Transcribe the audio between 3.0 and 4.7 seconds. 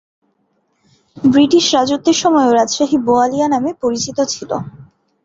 "বোয়ালিয়া" নামে পরিচিত ছিল।